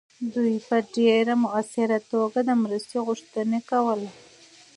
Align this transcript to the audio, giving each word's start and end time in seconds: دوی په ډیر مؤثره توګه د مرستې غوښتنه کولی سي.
دوی 0.33 0.53
په 0.67 0.77
ډیر 0.95 1.25
مؤثره 1.43 1.97
توګه 2.11 2.39
د 2.43 2.49
مرستې 2.63 2.97
غوښتنه 3.07 3.57
کولی 3.69 4.09
سي. 4.15 4.21